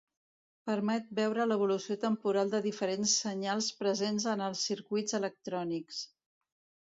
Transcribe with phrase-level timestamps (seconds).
[0.67, 6.01] Permet veure l'evolució temporal de diferents senyals presents en els circuits electrònics.